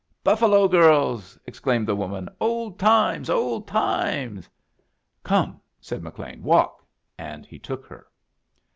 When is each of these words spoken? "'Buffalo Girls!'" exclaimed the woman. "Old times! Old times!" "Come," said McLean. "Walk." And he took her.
"'Buffalo 0.23 0.67
Girls!'" 0.67 1.37
exclaimed 1.45 1.87
the 1.87 1.95
woman. 1.95 2.27
"Old 2.39 2.79
times! 2.79 3.29
Old 3.29 3.67
times!" 3.67 4.49
"Come," 5.23 5.61
said 5.79 6.01
McLean. 6.01 6.41
"Walk." 6.41 6.83
And 7.19 7.45
he 7.45 7.59
took 7.59 7.85
her. 7.85 8.07